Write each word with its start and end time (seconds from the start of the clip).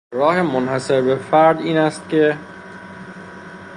راه 0.13 0.41
منحصر 0.41 1.01
به 1.01 1.15
فرد 1.15 1.59
اینست 1.61 2.09
که... 2.09 2.37